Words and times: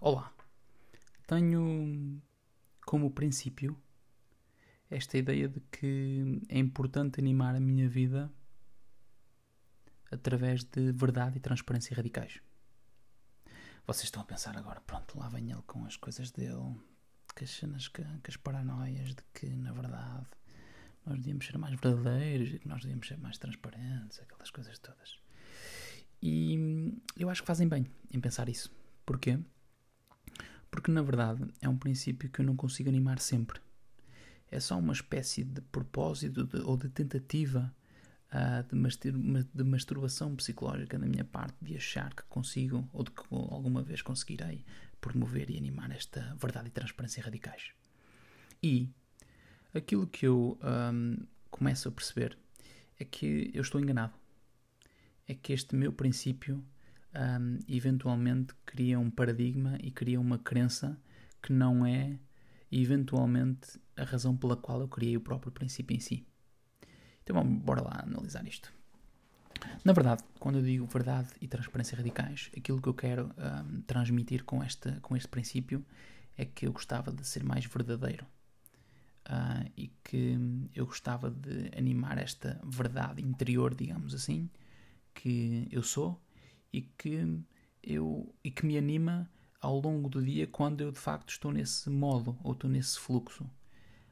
Olá. 0.00 0.32
Tenho 1.26 2.22
como 2.86 3.10
princípio 3.10 3.76
esta 4.88 5.18
ideia 5.18 5.48
de 5.48 5.58
que 5.72 6.40
é 6.48 6.56
importante 6.56 7.18
animar 7.18 7.56
a 7.56 7.60
minha 7.60 7.88
vida 7.88 8.30
através 10.08 10.62
de 10.62 10.92
verdade 10.92 11.38
e 11.38 11.40
transparência 11.40 11.96
radicais. 11.96 12.40
Vocês 13.88 14.04
estão 14.04 14.22
a 14.22 14.24
pensar 14.24 14.56
agora, 14.56 14.80
pronto, 14.82 15.18
lá 15.18 15.28
vem 15.30 15.50
ele 15.50 15.62
com 15.66 15.84
as 15.84 15.96
coisas 15.96 16.30
dele, 16.30 16.54
com 16.54 17.42
as 17.42 17.50
cenas, 17.50 17.88
com, 17.88 18.04
as 18.28 18.36
paranoias 18.36 19.16
de 19.16 19.22
que, 19.34 19.48
na 19.48 19.72
verdade, 19.72 20.28
nós 21.04 21.16
devíamos 21.16 21.44
ser 21.44 21.58
mais 21.58 21.74
verdadeiros 21.74 22.54
e 22.54 22.60
que 22.60 22.68
nós 22.68 22.82
devíamos 22.82 23.08
ser 23.08 23.18
mais 23.18 23.36
transparentes, 23.36 24.20
aquelas 24.20 24.52
coisas 24.52 24.78
todas. 24.78 25.18
E 26.22 26.94
eu 27.16 27.28
acho 27.28 27.42
que 27.42 27.48
fazem 27.48 27.66
bem 27.66 27.84
em 28.12 28.20
pensar 28.20 28.48
isso. 28.48 28.70
Porquê? 29.04 29.40
Porque 30.70 30.90
na 30.90 31.02
verdade 31.02 31.46
é 31.60 31.68
um 31.68 31.76
princípio 31.76 32.28
que 32.28 32.40
eu 32.40 32.44
não 32.44 32.56
consigo 32.56 32.88
animar 32.88 33.18
sempre. 33.20 33.60
É 34.50 34.60
só 34.60 34.78
uma 34.78 34.92
espécie 34.92 35.44
de 35.44 35.60
propósito 35.60 36.44
de, 36.44 36.58
ou 36.58 36.76
de 36.76 36.88
tentativa 36.88 37.74
uh, 38.32 38.68
de, 38.68 38.74
mastur 38.74 39.12
de 39.12 39.64
masturbação 39.64 40.34
psicológica 40.36 40.98
da 40.98 41.06
minha 41.06 41.24
parte 41.24 41.56
de 41.60 41.76
achar 41.76 42.14
que 42.14 42.22
consigo 42.24 42.88
ou 42.92 43.04
de 43.04 43.10
que 43.10 43.22
alguma 43.30 43.82
vez 43.82 44.02
conseguirei 44.02 44.64
promover 45.00 45.50
e 45.50 45.56
animar 45.56 45.90
esta 45.90 46.34
verdade 46.40 46.68
e 46.68 46.70
transparência 46.70 47.22
radicais. 47.22 47.70
E 48.62 48.88
aquilo 49.72 50.06
que 50.06 50.26
eu 50.26 50.58
um, 50.62 51.16
começo 51.50 51.88
a 51.88 51.92
perceber 51.92 52.36
é 52.98 53.04
que 53.04 53.50
eu 53.54 53.62
estou 53.62 53.80
enganado. 53.80 54.12
É 55.26 55.34
que 55.34 55.52
este 55.52 55.76
meu 55.76 55.92
princípio 55.92 56.64
um, 57.14 57.58
eventualmente 57.68 58.54
cria 58.64 58.98
um 58.98 59.10
paradigma 59.10 59.76
e 59.82 59.90
cria 59.90 60.20
uma 60.20 60.38
crença 60.38 60.98
que 61.42 61.52
não 61.52 61.86
é 61.86 62.18
eventualmente 62.70 63.80
a 63.96 64.04
razão 64.04 64.36
pela 64.36 64.56
qual 64.56 64.80
eu 64.80 64.88
criei 64.88 65.16
o 65.16 65.20
próprio 65.20 65.50
princípio 65.50 65.96
em 65.96 66.00
si. 66.00 66.26
Então 67.22 67.36
vamos, 67.36 67.62
bora 67.62 67.82
lá 67.82 68.02
analisar 68.02 68.46
isto. 68.46 68.72
Na 69.84 69.92
verdade, 69.92 70.22
quando 70.38 70.58
eu 70.58 70.62
digo 70.62 70.86
verdade 70.86 71.30
e 71.40 71.48
transparência 71.48 71.96
radicais, 71.96 72.50
aquilo 72.56 72.80
que 72.80 72.88
eu 72.88 72.94
quero 72.94 73.30
um, 73.36 73.80
transmitir 73.82 74.44
com, 74.44 74.62
esta, 74.62 74.98
com 75.00 75.16
este 75.16 75.28
princípio 75.28 75.84
é 76.36 76.44
que 76.44 76.66
eu 76.66 76.72
gostava 76.72 77.10
de 77.10 77.26
ser 77.26 77.42
mais 77.42 77.64
verdadeiro 77.64 78.24
uh, 79.28 79.70
e 79.76 79.88
que 80.04 80.38
eu 80.74 80.86
gostava 80.86 81.30
de 81.30 81.70
animar 81.76 82.18
esta 82.18 82.60
verdade 82.64 83.22
interior, 83.22 83.74
digamos 83.74 84.14
assim, 84.14 84.48
que 85.14 85.66
eu 85.70 85.82
sou 85.82 86.20
e 86.72 86.82
que, 86.82 87.42
eu, 87.82 88.34
e 88.42 88.50
que 88.50 88.66
me 88.66 88.76
anima 88.76 89.30
ao 89.60 89.80
longo 89.80 90.08
do 90.08 90.22
dia 90.22 90.46
quando 90.46 90.80
eu 90.80 90.92
de 90.92 90.98
facto 90.98 91.30
estou 91.30 91.52
nesse 91.52 91.90
modo 91.90 92.38
ou 92.42 92.52
estou 92.52 92.70
nesse 92.70 92.98
fluxo. 92.98 93.48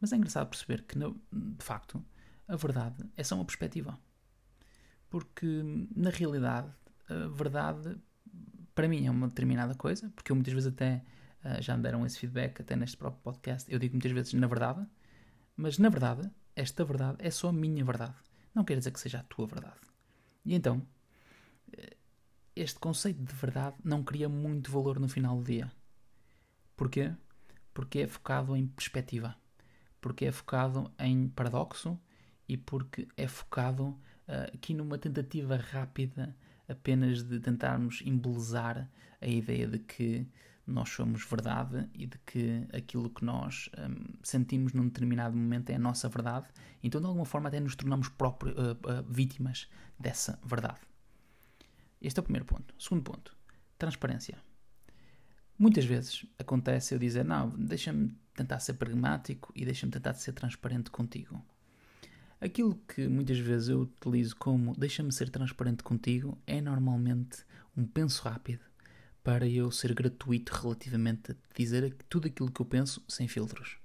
Mas 0.00 0.12
é 0.12 0.16
engraçado 0.16 0.48
perceber 0.48 0.82
que, 0.82 0.98
de 0.98 1.64
facto, 1.64 2.04
a 2.46 2.56
verdade 2.56 3.04
é 3.16 3.24
só 3.24 3.34
uma 3.34 3.44
perspectiva. 3.44 3.98
Porque, 5.10 5.62
na 5.94 6.10
realidade, 6.10 6.72
a 7.08 7.28
verdade 7.28 7.98
para 8.74 8.86
mim 8.86 9.06
é 9.06 9.10
uma 9.10 9.26
determinada 9.26 9.74
coisa, 9.74 10.08
porque 10.14 10.30
eu 10.30 10.36
muitas 10.36 10.54
vezes 10.54 10.72
até 10.72 11.02
uh, 11.44 11.60
já 11.60 11.76
me 11.76 11.82
deram 11.82 12.06
esse 12.06 12.18
feedback, 12.18 12.60
até 12.60 12.76
neste 12.76 12.96
próprio 12.96 13.20
podcast, 13.22 13.70
eu 13.72 13.78
digo 13.78 13.94
muitas 13.94 14.12
vezes 14.12 14.32
na 14.34 14.46
verdade, 14.46 14.86
mas 15.56 15.78
na 15.78 15.88
verdade, 15.88 16.30
esta 16.54 16.84
verdade 16.84 17.16
é 17.18 17.30
só 17.30 17.48
a 17.48 17.52
minha 17.52 17.84
verdade. 17.84 18.14
Não 18.54 18.64
quer 18.64 18.78
dizer 18.78 18.92
que 18.92 19.00
seja 19.00 19.18
a 19.18 19.22
tua 19.24 19.48
verdade. 19.48 19.80
E 20.44 20.54
então, 20.54 20.86
este 22.60 22.78
conceito 22.78 23.22
de 23.22 23.34
verdade 23.34 23.76
não 23.84 24.02
cria 24.02 24.28
muito 24.28 24.70
valor 24.70 24.98
no 24.98 25.08
final 25.08 25.36
do 25.36 25.44
dia. 25.44 25.70
Porquê? 26.76 27.12
Porque 27.72 28.00
é 28.00 28.06
focado 28.06 28.56
em 28.56 28.66
perspectiva, 28.66 29.36
porque 30.00 30.24
é 30.24 30.32
focado 30.32 30.90
em 30.98 31.28
paradoxo 31.28 31.98
e 32.48 32.56
porque 32.56 33.06
é 33.16 33.28
focado 33.28 33.84
uh, 33.84 34.54
aqui 34.54 34.74
numa 34.74 34.98
tentativa 34.98 35.56
rápida 35.56 36.34
apenas 36.68 37.22
de 37.22 37.40
tentarmos 37.40 38.02
embelezar 38.04 38.88
a 39.20 39.26
ideia 39.26 39.66
de 39.66 39.78
que 39.78 40.26
nós 40.66 40.90
somos 40.90 41.24
verdade 41.24 41.88
e 41.94 42.06
de 42.06 42.18
que 42.18 42.66
aquilo 42.72 43.08
que 43.08 43.24
nós 43.24 43.70
um, 43.78 44.18
sentimos 44.22 44.72
num 44.74 44.84
determinado 44.84 45.34
momento 45.34 45.70
é 45.70 45.76
a 45.76 45.78
nossa 45.78 46.08
verdade, 46.08 46.46
então 46.82 47.00
de 47.00 47.06
alguma 47.06 47.24
forma 47.24 47.48
até 47.48 47.58
nos 47.58 47.74
tornamos 47.74 48.08
próprios, 48.10 48.54
uh, 48.54 48.72
uh, 48.72 49.02
vítimas 49.08 49.68
dessa 49.98 50.38
verdade. 50.44 50.87
Este 52.00 52.18
é 52.18 52.20
o 52.20 52.24
primeiro 52.24 52.44
ponto. 52.44 52.74
Segundo 52.78 53.02
ponto, 53.02 53.36
transparência. 53.76 54.38
Muitas 55.58 55.84
vezes 55.84 56.24
acontece 56.38 56.94
eu 56.94 56.98
dizer, 56.98 57.24
não, 57.24 57.50
deixa-me 57.50 58.16
tentar 58.34 58.60
ser 58.60 58.74
pragmático 58.74 59.52
e 59.56 59.64
deixa-me 59.64 59.90
tentar 59.90 60.14
ser 60.14 60.32
transparente 60.32 60.90
contigo. 60.90 61.44
Aquilo 62.40 62.76
que 62.86 63.08
muitas 63.08 63.38
vezes 63.38 63.68
eu 63.68 63.80
utilizo 63.80 64.36
como 64.36 64.72
deixa-me 64.76 65.12
ser 65.12 65.28
transparente 65.28 65.82
contigo 65.82 66.38
é 66.46 66.60
normalmente 66.60 67.44
um 67.76 67.84
penso 67.84 68.22
rápido 68.22 68.62
para 69.24 69.48
eu 69.48 69.72
ser 69.72 69.92
gratuito 69.92 70.54
relativamente 70.54 71.32
a 71.32 71.34
dizer 71.56 71.96
tudo 72.08 72.28
aquilo 72.28 72.52
que 72.52 72.60
eu 72.60 72.66
penso 72.66 73.04
sem 73.08 73.26
filtros. 73.26 73.78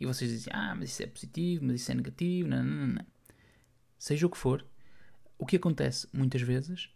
E 0.00 0.06
vocês 0.06 0.30
dizem, 0.30 0.52
ah, 0.56 0.74
mas 0.74 0.90
isso 0.90 1.02
é 1.02 1.06
positivo, 1.06 1.66
mas 1.66 1.82
isso 1.82 1.92
é 1.92 1.94
negativo, 1.94 2.48
não, 2.48 2.64
não, 2.64 2.86
não. 2.88 3.06
Seja 3.98 4.26
o 4.26 4.30
que 4.30 4.38
for, 4.38 4.66
o 5.38 5.44
que 5.44 5.56
acontece 5.56 6.08
muitas 6.12 6.40
vezes 6.40 6.88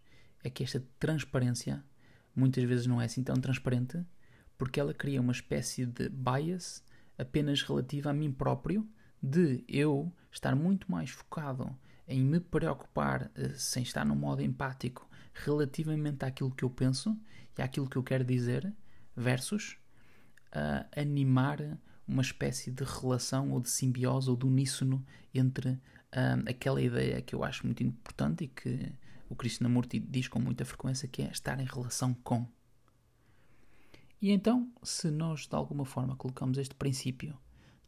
é 0.47 0.51
que 0.51 0.63
esta 0.63 0.83
transparência 0.99 1.85
muitas 2.35 2.65
vezes 2.65 2.87
não 2.87 3.01
é 3.01 3.07
assim 3.07 3.23
tão 3.23 3.37
transparente 3.37 4.05
porque 4.57 4.81
ela 4.81 4.95
cria 4.95 5.21
uma 5.21 5.33
espécie 5.33 5.85
de 5.85 6.09
bias 6.09 6.83
apenas 7.19 7.63
relativa 7.63 8.11
a 8.11 8.15
mim 8.15 8.33
próprio 8.33 8.89
de 9.23 9.65
eu 9.67 10.13
estar 10.31 10.55
muito 10.55 10.91
mais 10.91 11.11
focado 11.11 11.77
em 12.07 12.25
me 12.25 12.39
preocupar 12.39 13.31
uh, 13.37 13.55
sem 13.55 13.83
estar 13.83 14.05
no 14.05 14.15
modo 14.15 14.43
empático 14.43 15.09
relativamente 15.35 16.25
àquilo 16.25 16.51
que 16.51 16.65
eu 16.65 16.71
penso 16.71 17.19
e 17.59 17.63
àquilo 17.63 17.89
que 17.89 17.97
eu 17.97 18.03
quero 18.03 18.25
dizer 18.25 18.73
versus 19.15 19.77
animar 20.97 21.79
uma 22.07 22.23
espécie 22.23 22.71
de 22.71 22.85
relação 22.85 23.51
ou 23.51 23.61
de 23.61 23.69
simbiose 23.69 24.31
ou 24.31 24.37
de 24.37 24.47
uníssono 24.47 25.05
entre 25.35 25.71
uh, 25.71 26.49
aquela 26.49 26.81
ideia 26.81 27.21
que 27.21 27.35
eu 27.35 27.43
acho 27.43 27.67
muito 27.67 27.83
importante 27.83 28.45
e 28.45 28.49
que 28.49 28.93
o 29.29 29.35
Krishnamurti 29.35 29.99
diz 29.99 30.29
com 30.29 30.39
muita 30.39 30.65
frequência 30.65 31.09
que 31.09 31.23
é 31.23 31.31
estar 31.31 31.61
em 31.61 31.65
relação 31.65 32.15
com. 32.15 32.47
E 34.21 34.31
então, 34.31 34.71
se 34.83 35.11
nós 35.11 35.47
de 35.47 35.55
alguma 35.55 35.85
forma 35.85 36.17
colocamos 36.17 36.59
este 36.59 36.75
princípio 36.75 37.37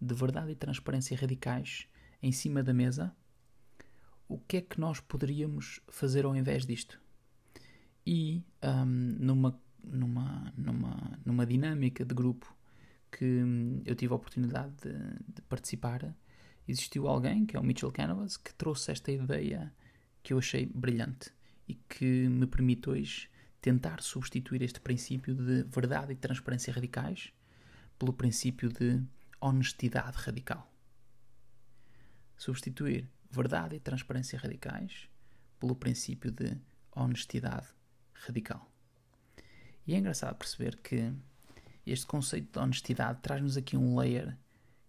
de 0.00 0.15
verdade 0.15 0.53
e 0.53 0.54
transparência 0.54 1.16
radicais 1.16 1.88
em 2.22 2.32
cima 2.32 2.62
da 2.62 2.72
mesa, 2.72 3.15
o 4.28 4.38
que 4.38 4.59
é 4.59 4.60
que 4.60 4.78
nós 4.78 5.00
poderíamos 5.00 5.81
fazer 5.88 6.25
ao 6.25 6.37
invés 6.37 6.66
disto? 6.66 7.00
E 8.06 8.44
um, 8.62 8.84
numa, 9.19 9.60
numa, 9.82 10.53
numa, 10.56 11.19
numa 11.25 11.47
dinâmica 11.47 12.05
de 12.05 12.15
grupo 12.15 12.55
que 13.10 13.25
hum, 13.25 13.82
eu 13.84 13.94
tive 13.94 14.12
a 14.12 14.16
oportunidade 14.16 14.72
de, 14.82 15.34
de, 15.34 15.43
participar, 15.43 16.15
existiu 16.66 17.09
alguém, 17.09 17.47
que 17.47 17.56
é 17.56 17.60
o 17.60 17.65
Mitchell 17.65 17.91
Canvas, 17.91 18.37
que 18.37 18.53
trouxe 18.55 18.93
esta 18.93 19.10
ideia 19.10 19.72
que 20.28 20.34
eu 20.34 20.38
achei 20.38 20.66
brilhante 20.66 21.32
e 21.66 21.72
que 21.74 22.28
me 22.28 22.46
permite 22.46 22.90
hoje 22.90 23.30
tentar 23.62 24.02
substituir 24.02 24.60
este 24.60 24.78
princípio 24.78 25.34
de 25.34 25.62
verdade 25.62 26.12
e 26.12 26.16
transparência 26.16 26.70
radicais 26.70 27.32
pelo 27.98 28.12
princípio 28.12 28.68
de 28.68 29.02
honestidade 29.40 30.18
radical. 30.18 30.70
Substituir 32.36 33.08
verdade 33.30 33.76
e 33.76 33.80
transparência 33.80 34.38
radicais 34.38 35.08
pelo 35.58 35.74
princípio 35.74 36.30
de 36.30 36.58
honestidade 36.94 37.68
radical. 38.12 38.70
E 39.86 39.94
é 39.94 39.96
engraçado 39.96 40.36
perceber 40.36 40.76
que 40.76 41.10
este 41.86 42.04
conceito 42.04 42.52
de 42.52 42.58
honestidade 42.58 43.20
traz-nos 43.22 43.56
aqui 43.56 43.78
um 43.78 43.98
layer 43.98 44.36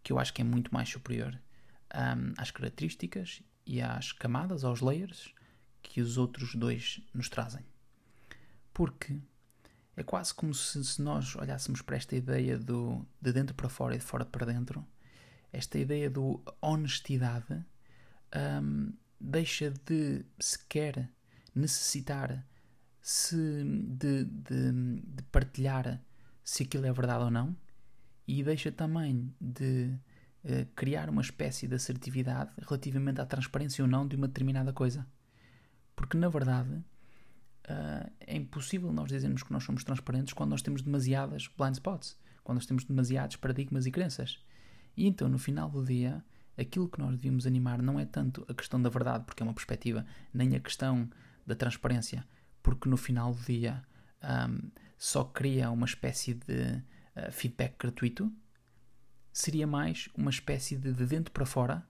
que 0.04 0.12
eu 0.12 0.20
acho 0.20 0.34
que 0.34 0.42
é 0.42 0.46
muito 0.46 0.74
mais 0.74 0.90
superior 0.90 1.34
um, 1.96 2.34
às 2.36 2.52
características 2.52 3.42
e 3.70 3.84
às 3.84 4.12
camadas, 4.12 4.64
aos 4.64 4.82
layers 4.82 5.32
que 5.84 6.02
os 6.02 6.18
outros 6.18 6.56
dois 6.56 7.02
nos 7.14 7.30
trazem. 7.30 7.64
Porque 8.74 9.22
é 9.96 10.02
quase 10.02 10.34
como 10.34 10.56
se, 10.56 10.84
se 10.84 11.00
nós 11.00 11.36
olhássemos 11.36 11.84
para 11.84 11.96
esta 11.96 12.16
ideia 12.16 12.58
do 12.58 13.06
de 13.22 13.32
dentro 13.32 13.54
para 13.54 13.70
fora 13.70 13.94
e 13.94 14.00
de 14.00 14.04
fora 14.04 14.26
para 14.26 14.48
dentro, 14.48 14.84
esta 15.54 15.78
ideia 15.78 16.10
do 16.10 16.44
honestidade 16.60 17.64
um, 18.64 18.92
deixa 19.20 19.70
de 19.86 20.26
sequer 20.40 21.08
necessitar 21.54 22.44
se 23.00 23.36
de, 23.36 24.26
de, 24.26 24.72
de, 25.04 25.24
partilhar 25.32 26.02
se 26.44 26.64
aquilo 26.64 26.88
é 26.88 26.92
verdade 26.92 27.24
ou 27.26 27.30
não 27.30 27.56
e 28.28 28.44
deixa 28.44 28.72
também 28.72 29.32
de 29.40 29.94
uh, 30.44 30.66
criar 30.76 31.10
uma 31.10 31.22
espécie 31.22 31.68
de 31.68 31.76
assertividade 31.76 32.52
relativamente 32.62 33.22
à 33.22 33.26
transparência 33.26 33.84
ou 33.84 33.90
não 33.90 34.08
de 34.08 34.16
uma 34.16 34.28
determinada 34.28 34.74
coisa. 34.74 35.08
Porque, 35.96 36.18
na 36.18 36.30
verdade, 36.30 36.74
uh, 36.74 38.12
é 38.20 38.36
impossível 38.36 38.92
nós 38.92 39.10
dizermos 39.10 39.44
que 39.44 39.52
nós 39.52 39.64
somos 39.64 39.84
transparentes 39.84 40.34
quando 40.34 40.52
nós 40.52 40.62
temos 40.62 40.82
demasiadas 40.82 41.48
blind 41.58 41.74
spots, 41.74 42.18
quando 42.44 42.58
nós 42.58 42.66
temos 42.66 42.84
demasiados 42.84 43.36
paradigmas 43.36 43.86
e 43.86 43.92
crenças. 43.92 44.40
E 44.96 45.08
então, 45.08 45.30
no 45.30 45.38
final 45.38 45.70
do 45.70 45.84
dia, 45.84 46.24
aquilo 46.58 46.90
que 46.90 47.00
nós 47.00 47.12
devíamos 47.16 47.48
animar 47.48 47.82
não 47.82 48.00
é 48.00 48.06
tanto 48.06 48.46
a 48.50 48.54
questão 48.54 48.82
da 48.82 48.90
verdade, 48.90 49.24
porque 49.26 49.42
é 49.42 49.46
uma 49.46 49.54
perspectiva, 49.54 50.06
nem 50.34 50.56
a 50.56 50.60
questão 50.60 51.10
da 51.46 51.56
transparência, 51.56 52.26
porque 52.62 52.90
no 52.90 52.98
final 52.98 53.34
do 53.34 53.42
dia 53.42 53.82
um, 54.24 54.70
só 54.98 55.24
cria 55.24 55.72
uma 55.72 55.86
espécie 55.86 56.34
de 56.34 56.84
uh, 57.16 57.32
feedback 57.32 57.76
gratuito. 57.80 58.32
Seria 59.42 59.66
mais 59.66 60.10
uma 60.16 60.30
espécie 60.30 60.76
de 60.76 60.92
de 60.92 61.06
dentro 61.06 61.32
para 61.32 61.46
fora 61.46 61.88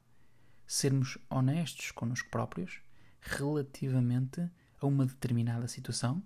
sermos 0.68 1.18
honestos 1.32 1.90
connosco 1.90 2.30
próprios 2.30 2.80
relativamente 3.20 4.48
a 4.80 4.86
uma 4.86 5.04
determinada 5.04 5.68
situação 5.68 6.22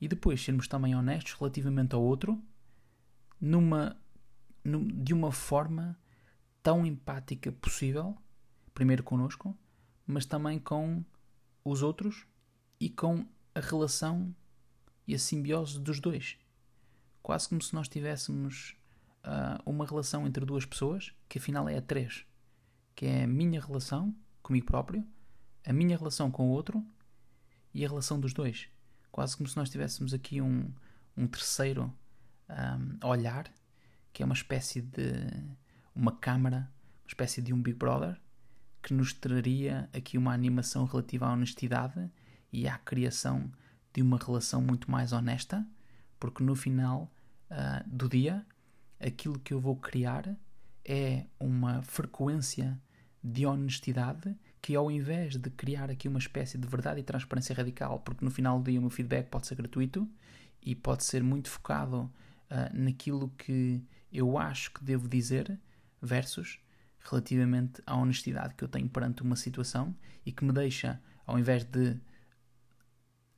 e 0.00 0.06
depois 0.06 0.40
sermos 0.40 0.68
também 0.68 0.94
honestos 0.94 1.32
relativamente 1.32 1.96
ao 1.96 2.02
outro 2.04 2.40
numa, 3.40 4.00
num, 4.62 4.86
de 4.86 5.12
uma 5.12 5.32
forma 5.32 5.98
tão 6.62 6.86
empática 6.86 7.50
possível, 7.50 8.16
primeiro 8.72 9.02
connosco, 9.02 9.58
mas 10.06 10.26
também 10.26 10.60
com 10.60 11.04
os 11.64 11.82
outros 11.82 12.24
e 12.78 12.88
com 12.88 13.26
a 13.52 13.58
relação 13.58 14.32
e 15.08 15.14
a 15.16 15.18
simbiose 15.18 15.80
dos 15.80 15.98
dois. 15.98 16.38
Quase 17.20 17.48
como 17.48 17.60
se 17.60 17.74
nós 17.74 17.88
tivéssemos 17.88 18.76
uh, 19.24 19.70
uma 19.70 19.86
relação 19.86 20.26
entre 20.26 20.44
duas 20.44 20.64
pessoas, 20.64 21.12
que 21.28 21.38
afinal 21.38 21.68
é 21.68 21.76
a 21.76 21.82
três, 21.82 22.24
que 22.94 23.06
é 23.06 23.24
a 23.24 23.26
minha 23.26 23.60
relação 23.60 24.14
comigo 24.42 24.66
próprio, 24.66 25.06
a 25.64 25.72
minha 25.72 25.96
relação 25.96 26.30
com 26.30 26.48
o 26.48 26.50
outro 26.50 26.84
e 27.72 27.84
a 27.84 27.88
relação 27.88 28.18
dos 28.18 28.32
dois. 28.32 28.68
Quase 29.10 29.36
como 29.36 29.48
se 29.48 29.56
nós 29.56 29.70
tivéssemos 29.70 30.12
aqui 30.12 30.40
um, 30.40 30.72
um 31.16 31.26
terceiro 31.26 31.92
um, 32.48 33.06
olhar, 33.06 33.52
que 34.12 34.22
é 34.22 34.26
uma 34.26 34.34
espécie 34.34 34.80
de 34.80 35.26
uma 35.94 36.12
câmara, 36.12 36.70
uma 37.02 37.08
espécie 37.08 37.40
de 37.40 37.52
um 37.52 37.62
Big 37.62 37.78
Brother, 37.78 38.18
que 38.82 38.92
nos 38.92 39.12
traria 39.12 39.88
aqui 39.92 40.18
uma 40.18 40.32
animação 40.32 40.84
relativa 40.84 41.26
à 41.26 41.32
honestidade 41.32 42.10
e 42.52 42.66
à 42.66 42.76
criação 42.78 43.50
de 43.92 44.02
uma 44.02 44.18
relação 44.18 44.60
muito 44.60 44.90
mais 44.90 45.12
honesta, 45.12 45.66
porque 46.18 46.42
no 46.42 46.54
final 46.54 47.12
uh, 47.50 47.88
do 47.88 48.08
dia 48.08 48.44
aquilo 49.02 49.38
que 49.38 49.52
eu 49.52 49.60
vou 49.60 49.76
criar 49.76 50.36
é 50.84 51.26
uma 51.38 51.82
frequência 51.82 52.80
de 53.22 53.46
honestidade 53.46 54.36
que 54.60 54.74
ao 54.76 54.90
invés 54.90 55.36
de 55.36 55.50
criar 55.50 55.90
aqui 55.90 56.08
uma 56.08 56.18
espécie 56.18 56.56
de 56.56 56.66
verdade 56.66 57.00
e 57.00 57.02
transparência 57.02 57.54
radical, 57.54 57.98
porque 58.00 58.24
no 58.24 58.30
final 58.30 58.60
do 58.60 58.70
dia 58.70 58.78
o 58.78 58.82
meu 58.82 58.90
feedback 58.90 59.28
pode 59.28 59.46
ser 59.46 59.56
gratuito 59.56 60.08
e 60.62 60.74
pode 60.74 61.04
ser 61.04 61.22
muito 61.22 61.50
focado 61.50 62.02
uh, 62.02 62.12
naquilo 62.72 63.28
que 63.30 63.82
eu 64.12 64.38
acho 64.38 64.72
que 64.72 64.84
devo 64.84 65.08
dizer, 65.08 65.58
versus 66.00 66.60
relativamente 67.00 67.82
à 67.84 67.96
honestidade 67.96 68.54
que 68.54 68.62
eu 68.62 68.68
tenho 68.68 68.88
perante 68.88 69.22
uma 69.22 69.34
situação 69.34 69.94
e 70.24 70.30
que 70.30 70.44
me 70.44 70.52
deixa, 70.52 71.00
ao 71.26 71.38
invés 71.38 71.64
de 71.64 71.98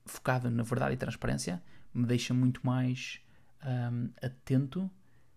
focado 0.05 0.51
na 0.51 0.63
verdade 0.63 0.95
e 0.95 0.97
transparência, 0.99 1.63
me 1.95 2.05
deixa 2.05 2.35
muito 2.35 2.61
mais 2.67 3.21
um, 3.65 4.11
atento 4.21 4.91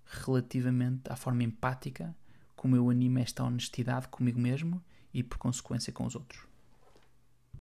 relativamente 0.09 1.11
à 1.11 1.15
forma 1.15 1.43
empática 1.43 2.15
como 2.55 2.75
eu 2.75 2.89
animo 2.89 3.19
esta 3.19 3.43
honestidade 3.43 4.07
comigo 4.07 4.39
mesmo 4.39 4.81
e 5.13 5.21
por 5.21 5.37
consequência 5.37 5.93
com 5.93 6.05
os 6.05 6.15
outros. 6.15 6.46